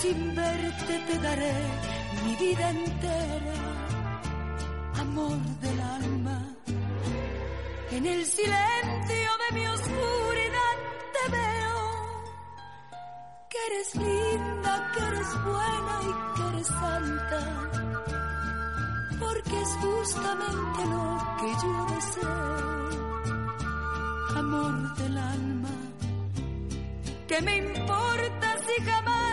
sin 0.00 0.34
verte 0.34 0.94
te 1.06 1.18
daré 1.18 1.54
mi 2.24 2.36
vida 2.36 2.70
entera. 2.70 3.58
Amor 5.00 5.38
del 5.64 5.80
alma, 5.80 6.38
en 7.90 8.06
el 8.06 8.24
silencio 8.24 9.30
de 9.42 9.48
mi 9.56 9.66
oscuridad 9.66 10.76
te 11.14 11.24
veo. 11.36 11.80
Que 13.50 13.58
eres 13.68 13.94
linda, 13.94 14.92
que 14.92 15.00
eres 15.10 15.30
buena 15.44 15.94
y 16.08 16.12
que 16.34 16.42
eres 16.48 16.66
santa. 16.66 17.42
Porque 19.20 19.60
es 19.64 19.72
justamente 19.84 20.80
lo 20.92 21.04
que 21.38 21.48
yo 21.62 21.86
deseo 21.94 22.72
amor 24.42 24.94
del 24.96 25.18
alma. 25.18 25.74
¿Qué 27.28 27.40
me 27.42 27.56
importa 27.56 28.48
si 28.66 28.82
jamás 28.84 29.31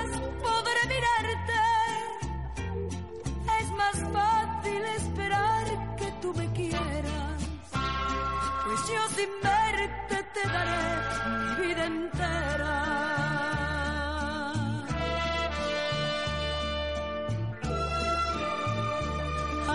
verte 9.43 10.17
te 10.33 10.43
daré 10.55 10.83
mi 11.29 11.67
vida 11.67 11.85
entera. 11.85 12.75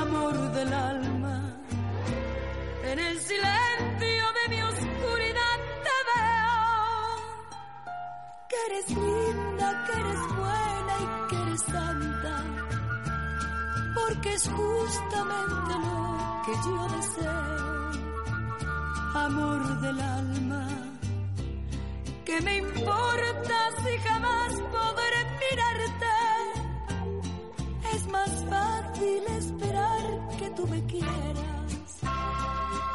Amor 0.02 0.34
del 0.52 0.72
alma, 0.72 1.36
en 2.84 2.98
el 2.98 3.18
silencio 3.20 4.24
de 4.38 4.48
mi 4.50 4.62
eres 8.66 8.90
linda, 8.90 9.84
que 9.86 9.92
eres 10.00 10.28
buena 10.36 10.94
y 11.00 11.28
que 11.28 11.42
eres 11.42 11.62
santa, 11.62 12.44
porque 13.94 14.34
es 14.34 14.48
justamente 14.48 15.72
lo 15.84 16.42
que 16.44 16.52
yo 16.64 16.88
deseo, 16.96 17.73
amor 19.14 19.80
del 19.80 20.00
alma. 20.00 20.68
¿Qué 22.24 22.40
me 22.40 22.56
importa 22.58 23.56
si 23.82 23.98
jamás 24.08 24.52
podré 24.74 25.20
mirarte? 25.42 26.14
Es 27.94 28.06
más 28.08 28.30
fácil 28.50 29.22
esperar 29.38 30.04
que 30.38 30.50
tú 30.50 30.66
me 30.66 30.84
quieras, 30.86 32.00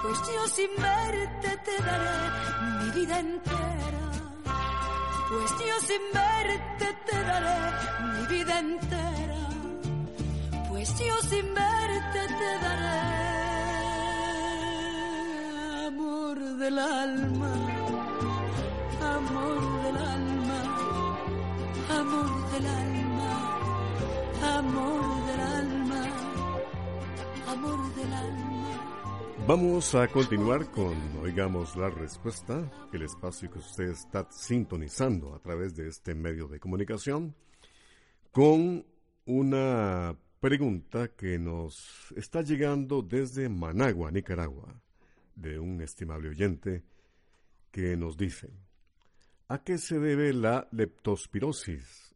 pues 0.01 0.17
yo 0.35 0.47
sin 0.47 0.71
verte 0.77 1.57
te 1.65 1.83
daré 1.83 2.19
mi 2.83 2.91
vida 2.99 3.19
entera 3.19 3.99
pues 5.29 5.51
yo 5.51 5.79
sin 5.87 6.01
verte 6.11 6.87
te 7.05 7.23
daré 7.23 7.59
mi 8.13 8.25
vida 8.35 8.59
entera, 8.59 9.49
pues 10.69 10.89
yo 10.97 11.17
sin 11.29 11.53
verte 11.53 12.21
te 12.39 12.65
daré 12.65 13.28
alma, 16.77 17.53
amor 19.01 19.83
del 19.83 19.97
alma, 19.97 20.59
amor 21.89 22.51
del 22.51 22.65
alma, 22.67 23.31
amor 24.57 25.25
del 25.25 25.39
alma, 25.39 26.03
amor 27.47 27.95
del 27.95 28.13
alma. 28.13 28.49
Vamos 29.47 29.95
a 29.95 30.07
continuar 30.09 30.69
con 30.69 30.95
Oigamos 31.23 31.75
la 31.75 31.89
Respuesta, 31.89 32.69
el 32.93 33.01
espacio 33.01 33.49
que 33.49 33.57
usted 33.57 33.85
está 33.85 34.27
sintonizando 34.29 35.33
a 35.33 35.39
través 35.39 35.75
de 35.75 35.87
este 35.87 36.13
medio 36.13 36.47
de 36.47 36.59
comunicación, 36.59 37.33
con 38.31 38.85
una 39.25 40.15
pregunta 40.39 41.07
que 41.09 41.39
nos 41.39 42.13
está 42.15 42.41
llegando 42.43 43.01
desde 43.01 43.49
Managua, 43.49 44.11
Nicaragua, 44.11 44.79
de 45.39 45.59
un 45.59 45.81
estimable 45.81 46.29
oyente 46.29 46.83
que 47.71 47.95
nos 47.97 48.17
dice, 48.17 48.49
¿a 49.47 49.63
qué 49.63 49.77
se 49.77 49.99
debe 49.99 50.33
la 50.33 50.67
leptospirosis? 50.71 52.15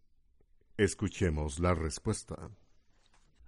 Escuchemos 0.78 1.60
la 1.60 1.74
respuesta. 1.74 2.50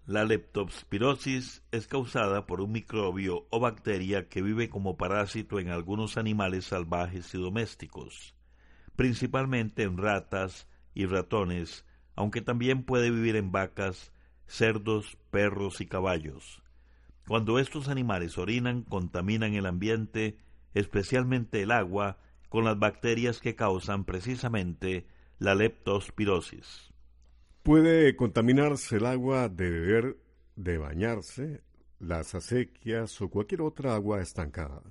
La 0.06 0.24
leptospirosis 0.24 1.64
es 1.72 1.88
causada 1.88 2.46
por 2.46 2.62
un 2.62 2.72
microbio 2.72 3.48
o 3.50 3.60
bacteria 3.60 4.30
que 4.30 4.44
vive 4.44 4.70
como 4.70 4.98
parásito 4.98 5.60
en 5.60 5.70
algunos 5.70 6.18
animales 6.18 6.66
salvajes 6.66 7.34
y 7.34 7.40
domésticos, 7.40 8.36
principalmente 8.96 9.82
en 9.82 9.98
ratas 9.98 10.68
y 10.94 11.08
ratones, 11.08 11.86
aunque 12.16 12.42
también 12.42 12.84
puede 12.84 13.10
vivir 13.10 13.36
en 13.36 13.52
vacas, 13.52 14.14
cerdos, 14.46 15.18
perros 15.32 15.82
y 15.82 15.88
caballos. 15.88 16.62
Cuando 17.28 17.58
estos 17.58 17.88
animales 17.88 18.38
orinan, 18.38 18.84
contaminan 18.84 19.54
el 19.54 19.66
ambiente, 19.66 20.38
especialmente 20.74 21.62
el 21.62 21.72
agua, 21.72 22.20
con 22.50 22.66
las 22.66 22.78
bacterias 22.78 23.40
que 23.40 23.56
causan 23.56 24.06
precisamente 24.06 25.08
la 25.40 25.56
leptospirosis. 25.56 26.94
Puede 27.64 28.16
contaminarse 28.16 28.98
el 28.98 29.08
agua 29.08 29.50
de 29.50 29.70
beber, 29.70 30.18
de 30.56 30.78
bañarse, 30.78 31.64
las 32.00 32.36
acequias 32.36 33.20
o 33.22 33.30
cualquier 33.30 33.62
otra 33.62 33.96
agua 33.96 34.22
estancada. 34.22 34.84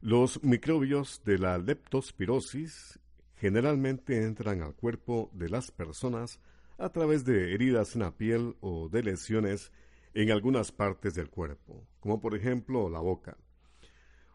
Los 0.00 0.42
microbios 0.42 1.22
de 1.24 1.38
la 1.38 1.58
leptospirosis 1.58 2.98
generalmente 3.36 4.24
entran 4.24 4.62
al 4.62 4.74
cuerpo 4.74 5.30
de 5.32 5.48
las 5.48 5.70
personas 5.70 6.40
a 6.76 6.88
través 6.88 7.24
de 7.24 7.54
heridas 7.54 7.94
en 7.94 8.02
la 8.02 8.10
piel 8.10 8.56
o 8.60 8.88
de 8.88 9.04
lesiones 9.04 9.70
en 10.14 10.30
algunas 10.30 10.72
partes 10.72 11.14
del 11.14 11.30
cuerpo, 11.30 11.86
como 12.00 12.20
por 12.20 12.34
ejemplo 12.34 12.88
la 12.88 13.00
boca. 13.00 13.36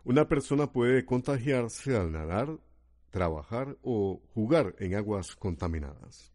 Una 0.03 0.27
persona 0.27 0.71
puede 0.71 1.05
contagiarse 1.05 1.97
al 1.97 2.11
nadar, 2.11 2.57
trabajar 3.09 3.77
o 3.81 4.21
jugar 4.33 4.75
en 4.79 4.95
aguas 4.95 5.35
contaminadas. 5.35 6.31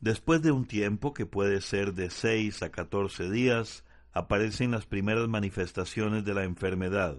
Después 0.00 0.42
de 0.42 0.52
un 0.52 0.66
tiempo 0.66 1.14
que 1.14 1.26
puede 1.26 1.60
ser 1.60 1.94
de 1.94 2.10
6 2.10 2.62
a 2.62 2.70
14 2.70 3.30
días, 3.30 3.84
aparecen 4.12 4.70
las 4.70 4.86
primeras 4.86 5.28
manifestaciones 5.28 6.24
de 6.24 6.34
la 6.34 6.44
enfermedad. 6.44 7.18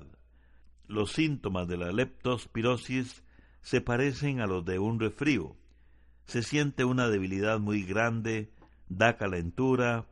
Los 0.87 1.11
síntomas 1.11 1.67
de 1.67 1.77
la 1.77 1.91
leptospirosis 1.91 3.23
se 3.61 3.81
parecen 3.81 4.39
a 4.39 4.47
los 4.47 4.63
de 4.63 4.79
un 4.79 4.99
resfrío. 4.99 5.55
Se 6.25 6.43
siente 6.43 6.85
una 6.85 7.09
debilidad 7.09 7.59
muy 7.59 7.83
grande, 7.83 8.51
da 8.87 9.17
calentura, 9.17 10.05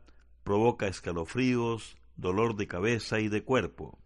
provoca 0.44 0.88
escalofríos, 0.88 1.98
dolor 2.16 2.56
de 2.56 2.68
cabeza 2.68 3.20
y 3.20 3.30
de 3.30 3.44
cuerpo. 3.44 4.00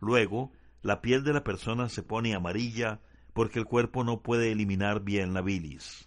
Luego, 0.00 0.52
la 0.82 1.00
piel 1.00 1.24
de 1.24 1.32
la 1.32 1.44
persona 1.44 1.88
se 1.88 2.02
pone 2.02 2.34
amarilla 2.34 3.00
porque 3.32 3.58
el 3.58 3.64
cuerpo 3.66 4.04
no 4.04 4.22
puede 4.22 4.52
eliminar 4.52 5.02
bien 5.02 5.34
la 5.34 5.42
bilis. 5.42 6.06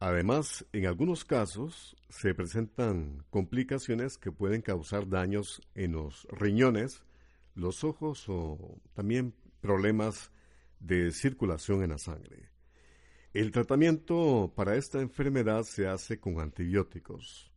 Además, 0.00 0.66
en 0.72 0.86
algunos 0.86 1.24
casos 1.24 1.96
se 2.08 2.34
presentan 2.34 3.24
complicaciones 3.30 4.18
que 4.18 4.32
pueden 4.32 4.60
causar 4.60 5.08
daños 5.08 5.62
en 5.74 5.92
los 5.92 6.26
riñones, 6.30 7.04
los 7.54 7.84
ojos 7.84 8.24
o 8.28 8.80
también 8.92 9.34
problemas 9.60 10.30
de 10.80 11.10
circulación 11.12 11.82
en 11.82 11.90
la 11.90 11.98
sangre. 11.98 12.50
El 13.32 13.50
tratamiento 13.50 14.52
para 14.54 14.76
esta 14.76 15.00
enfermedad 15.00 15.62
se 15.62 15.88
hace 15.88 16.20
con 16.20 16.38
antibióticos. 16.38 17.53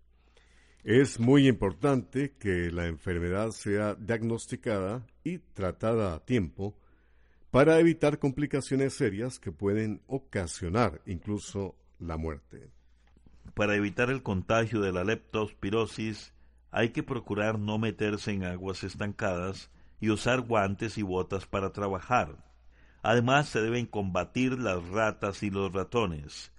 Es 0.87 1.19
muy 1.19 1.49
importante 1.49 2.37
que 2.39 2.71
la 2.71 2.87
enfermedad 2.87 3.51
sea 3.51 3.95
diagnosticada 3.95 5.05
y 5.21 5.39
tratada 5.39 6.13
a 6.13 6.23
tiempo 6.23 6.77
para 7.51 7.77
evitar 7.77 8.19
complicaciones 8.19 8.93
serias 8.93 9.37
que 9.37 9.51
pueden 9.51 10.01
ocasionar 10.07 11.01
incluso 11.05 11.75
la 11.99 12.15
muerte. 12.15 12.71
Para 13.53 13.75
evitar 13.75 14.09
el 14.09 14.23
contagio 14.23 14.79
de 14.79 14.93
la 14.93 15.03
leptospirosis, 15.03 16.33
hay 16.71 16.91
que 16.91 17.03
procurar 17.03 17.59
no 17.59 17.77
meterse 17.77 18.31
en 18.31 18.45
aguas 18.45 18.85
estancadas 18.85 19.69
y 19.99 20.09
usar 20.09 20.39
guantes 20.39 20.97
y 20.97 21.01
botas 21.01 21.47
para 21.47 21.73
trabajar. 21.73 22.45
Además, 23.01 23.49
se 23.49 23.59
deben 23.59 23.87
combatir 23.87 24.57
las 24.57 24.87
ratas 24.87 25.43
y 25.43 25.49
los 25.49 25.73
ratones. 25.73 26.53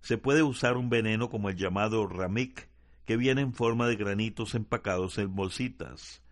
Se 0.00 0.16
puede 0.16 0.42
usar 0.42 0.78
un 0.78 0.88
veneno 0.88 1.28
como 1.28 1.50
el 1.50 1.56
llamado 1.56 2.06
ramic, 2.06 2.72
que 3.04 3.16
viene 3.16 3.42
en 3.42 3.52
forma 3.52 3.86
de 3.86 3.96
granitos 3.96 4.54
empacados 4.54 5.18
en 5.18 5.34
bolsitas. 5.34 6.22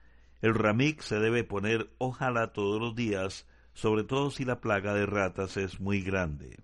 El 0.40 0.54
ramic 0.54 1.00
se 1.00 1.18
debe 1.18 1.44
poner 1.44 1.92
ojalá 1.98 2.52
todos 2.52 2.80
los 2.80 2.94
días, 2.94 3.46
sobre 3.74 4.04
todo 4.04 4.30
si 4.30 4.44
la 4.44 4.61
plaga 4.61 4.94
de 4.94 5.06
ratas 5.06 5.56
es 5.56 5.80
muy 5.80 6.02
grande. 6.02 6.58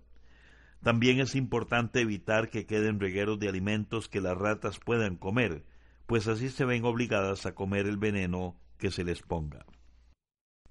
También 0.83 1.19
es 1.19 1.35
importante 1.35 2.01
evitar 2.01 2.49
que 2.49 2.65
queden 2.65 2.99
regueros 2.99 3.39
de 3.39 3.49
alimentos 3.49 4.07
que 4.07 4.21
las 4.21 4.37
ratas 4.37 4.79
puedan 4.79 5.17
comer, 5.17 5.63
pues 6.05 6.27
así 6.27 6.49
se 6.49 6.65
ven 6.65 6.85
obligadas 6.85 7.45
a 7.45 7.53
comer 7.53 7.85
el 7.85 7.97
veneno 7.97 8.59
que 8.77 8.91
se 8.91 9.03
les 9.03 9.21
ponga. 9.21 9.65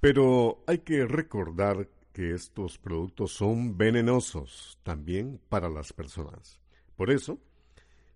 Pero 0.01 0.63
hay 0.67 0.79
que 0.79 1.07
recordar 1.07 1.89
que 2.13 2.33
estos 2.33 2.79
productos 2.79 3.33
son 3.33 3.77
venenosos 3.77 4.79
también 4.83 5.41
para 5.49 5.69
las 5.69 5.93
personas. 5.93 6.61
Por 6.97 7.11
eso, 7.11 7.39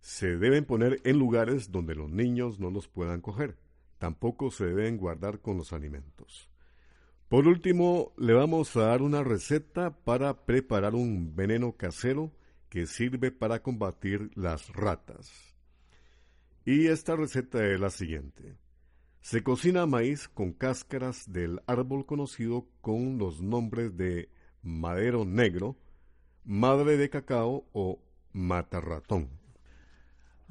se 0.02 0.36
deben 0.36 0.64
poner 0.64 1.00
en 1.04 1.16
lugares 1.16 1.70
donde 1.70 1.94
los 1.94 2.10
niños 2.10 2.58
no 2.58 2.70
los 2.70 2.88
puedan 2.88 3.20
coger. 3.20 3.56
Tampoco 3.98 4.50
se 4.50 4.66
deben 4.66 4.96
guardar 4.96 5.40
con 5.40 5.56
los 5.56 5.72
alimentos. 5.72 6.50
Por 7.28 7.46
último, 7.46 8.12
le 8.18 8.34
vamos 8.34 8.76
a 8.76 8.86
dar 8.86 9.00
una 9.00 9.22
receta 9.22 9.96
para 9.96 10.44
preparar 10.44 10.96
un 10.96 11.36
veneno 11.36 11.76
casero 11.76 12.32
que 12.68 12.86
sirve 12.86 13.30
para 13.30 13.62
combatir 13.62 14.32
las 14.34 14.70
ratas. 14.70 15.54
Y 16.64 16.88
esta 16.88 17.14
receta 17.14 17.64
es 17.64 17.78
la 17.78 17.90
siguiente. 17.90 18.56
Se 19.20 19.44
cocina 19.44 19.86
maíz 19.86 20.28
con 20.28 20.52
cáscaras 20.52 21.32
del 21.32 21.62
árbol 21.66 22.06
conocido 22.06 22.66
con 22.80 23.18
los 23.18 23.40
nombres 23.40 23.96
de 23.96 24.30
madero 24.62 25.24
negro, 25.24 25.76
madre 26.44 26.96
de 26.96 27.08
cacao 27.08 27.68
o 27.72 28.02
matarratón. 28.32 29.41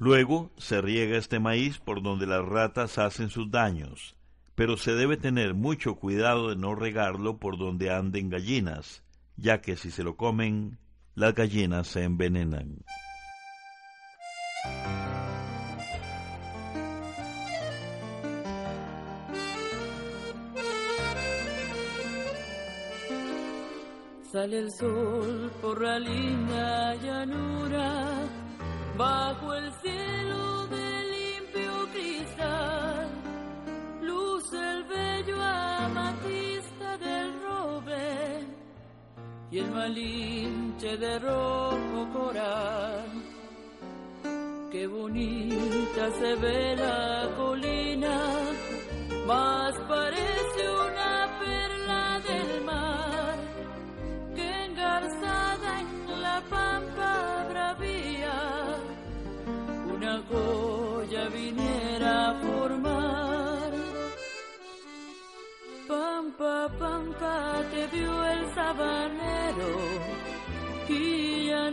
Luego 0.02 0.50
se 0.58 0.80
riega 0.80 1.16
este 1.16 1.38
maíz 1.38 1.78
por 1.78 2.02
donde 2.02 2.26
las 2.26 2.44
ratas 2.44 2.98
hacen 2.98 3.30
sus 3.30 3.50
daños 3.50 4.16
pero 4.54 4.76
se 4.76 4.94
debe 4.94 5.16
tener 5.16 5.54
mucho 5.54 5.96
cuidado 5.96 6.50
de 6.50 6.56
no 6.56 6.74
regarlo 6.74 7.38
por 7.38 7.58
donde 7.58 7.90
anden 7.90 8.28
gallinas, 8.28 9.02
ya 9.36 9.60
que 9.60 9.76
si 9.76 9.90
se 9.90 10.02
lo 10.02 10.16
comen, 10.16 10.78
las 11.14 11.34
gallinas 11.34 11.88
se 11.88 12.04
envenenan. 12.04 12.84
Sale 24.30 24.58
el 24.60 24.70
sol 24.70 25.52
por 25.60 25.82
la 25.82 25.98
linda 25.98 26.94
llanura, 26.94 28.21
bajo 28.96 29.54
el 29.54 29.72
cielo 29.82 30.66
de 30.68 31.04
limpio 31.14 31.88
cristal 31.92 33.22
el 34.54 34.84
bello 34.84 35.40
amatista 35.40 36.98
del 36.98 37.42
roble 37.42 38.46
y 39.50 39.58
el 39.58 39.70
malinche 39.70 40.96
de 40.96 41.18
rojo 41.18 42.08
coral. 42.12 43.10
Qué 44.70 44.86
bonita 44.86 46.10
se 46.18 46.34
ve 46.36 46.76
la 46.76 47.28
colina, 47.36 48.16
más 49.26 49.74
parece 49.88 50.70
una 50.86 50.91
viniera 61.32 62.30
a 62.30 62.34
formar. 62.34 63.72
Pampa, 65.88 66.70
pampa, 66.78 67.64
te 67.72 67.86
vio 67.88 68.24
el 68.24 68.54
sabanero 68.54 69.72
y 70.88 71.46
ya 71.48 71.70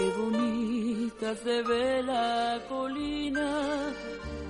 Qué 0.00 0.08
bonita 0.16 1.34
se 1.36 1.62
ve 1.62 2.02
la 2.02 2.58
colina, 2.68 3.92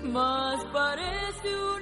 más 0.05 0.65
parece 0.73 1.49
una 1.77 1.80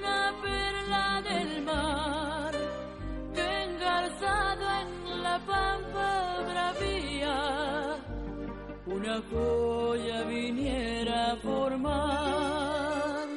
joya 9.31 10.23
viniera 10.25 11.33
a 11.33 11.37
formar. 11.37 13.29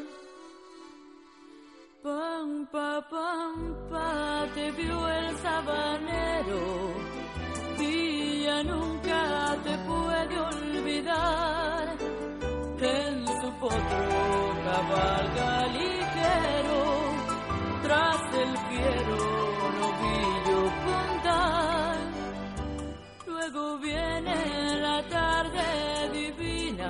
Pampa, 2.03 3.07
pampa, 3.09 4.47
te 4.55 4.71
vio 4.71 5.07
el 5.07 5.37
sabanero 5.37 7.11
ya 8.43 8.63
nunca 8.63 9.57
te 9.63 9.77
puede 9.89 10.39
olvidar. 10.39 11.97
En 12.81 13.27
su 13.27 13.49
potro 13.61 14.01
cabalga 14.65 15.67
ligero, 15.77 16.81
tras 17.83 18.30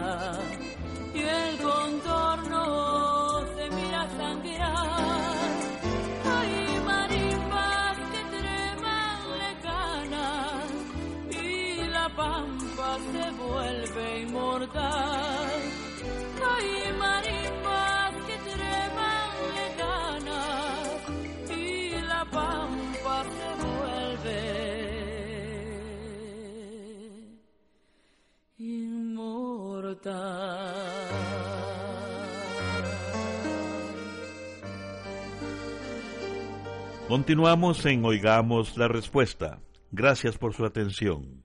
love. 0.01 0.50
Continuamos 37.07 37.85
en 37.85 38.03
Oigamos 38.05 38.77
la 38.77 38.87
Respuesta. 38.87 39.59
Gracias 39.91 40.39
por 40.39 40.55
su 40.55 40.65
atención. 40.65 41.43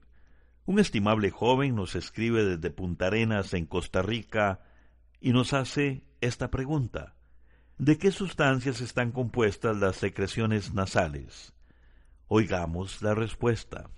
Un 0.65 0.79
estimable 0.79 1.29
joven 1.29 1.75
nos 1.75 1.95
escribe 1.95 2.43
desde 2.43 2.71
Punta 2.71 3.07
Arenas, 3.07 3.53
en 3.53 3.67
Costa 3.67 4.01
Rica, 4.01 4.61
y 5.21 5.33
nos 5.33 5.53
hace 5.53 6.03
esta 6.19 6.49
pregunta. 6.49 7.13
¿De 7.77 7.99
qué 7.99 8.09
sustancias 8.11 8.81
están 8.81 9.11
compuestas 9.11 9.77
las 9.77 9.97
secreciones 9.97 10.73
nasales? 10.73 11.53
Oigamos 12.27 13.03
la 13.03 13.13
respuesta. 13.13 13.91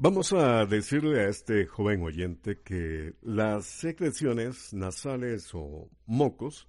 Vamos 0.00 0.32
a 0.32 0.64
decirle 0.64 1.22
a 1.22 1.28
este 1.28 1.66
joven 1.66 2.04
oyente 2.04 2.60
que 2.60 3.16
las 3.20 3.66
secreciones 3.66 4.72
nasales 4.72 5.50
o 5.54 5.90
mocos 6.06 6.68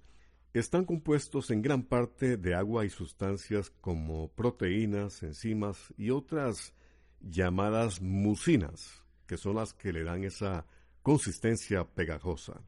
están 0.52 0.84
compuestos 0.84 1.52
en 1.52 1.62
gran 1.62 1.84
parte 1.84 2.36
de 2.36 2.56
agua 2.56 2.84
y 2.84 2.90
sustancias 2.90 3.70
como 3.70 4.32
proteínas, 4.32 5.22
enzimas 5.22 5.94
y 5.96 6.10
otras 6.10 6.74
llamadas 7.20 8.02
mucinas, 8.02 9.00
que 9.28 9.36
son 9.36 9.54
las 9.54 9.74
que 9.74 9.92
le 9.92 10.02
dan 10.02 10.24
esa 10.24 10.66
consistencia 11.04 11.84
pegajosa. 11.84 12.60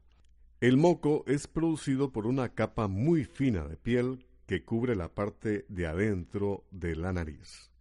El 0.61 0.77
moco 0.77 1.25
es 1.27 1.45
producido 1.45 2.13
por 2.13 2.25
una 2.25 2.55
capa 2.55 2.87
muy 2.87 3.25
fina 3.25 3.67
de 3.67 3.75
piel 3.75 4.25
que 4.45 4.63
cubre 4.63 4.95
la 4.95 5.13
parte 5.13 5.65
de 5.67 5.87
adentro 5.87 6.63
de 6.71 6.95
la 6.95 7.11
nariz. 7.11 7.72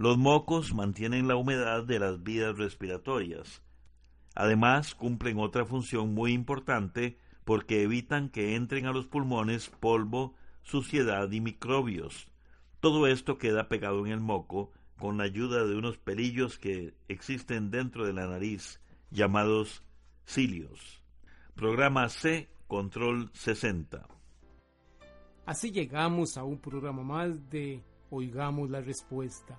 Los 0.00 0.16
mocos 0.16 0.72
mantienen 0.72 1.28
la 1.28 1.36
humedad 1.36 1.84
de 1.84 1.98
las 1.98 2.22
vías 2.22 2.56
respiratorias. 2.56 3.62
Además, 4.34 4.94
cumplen 4.94 5.38
otra 5.38 5.66
función 5.66 6.14
muy 6.14 6.32
importante 6.32 7.18
porque 7.44 7.82
evitan 7.82 8.30
que 8.30 8.56
entren 8.56 8.86
a 8.86 8.92
los 8.92 9.04
pulmones 9.04 9.68
polvo, 9.68 10.34
suciedad 10.62 11.30
y 11.30 11.42
microbios. 11.42 12.28
Todo 12.80 13.06
esto 13.08 13.36
queda 13.36 13.68
pegado 13.68 14.06
en 14.06 14.12
el 14.12 14.20
moco 14.20 14.72
con 14.98 15.18
la 15.18 15.24
ayuda 15.24 15.66
de 15.66 15.76
unos 15.76 15.98
pelillos 15.98 16.58
que 16.58 16.94
existen 17.08 17.70
dentro 17.70 18.06
de 18.06 18.14
la 18.14 18.26
nariz, 18.26 18.80
llamados 19.10 19.84
cilios. 20.24 21.02
Programa 21.54 22.08
C, 22.08 22.48
Control 22.68 23.28
60. 23.34 24.08
Así 25.44 25.70
llegamos 25.70 26.38
a 26.38 26.44
un 26.44 26.58
programa 26.58 27.02
más 27.02 27.50
de 27.50 27.84
Oigamos 28.08 28.70
la 28.70 28.80
Respuesta. 28.80 29.58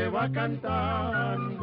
se 0.00 0.08
va 0.08 0.26
cantando 0.32 1.59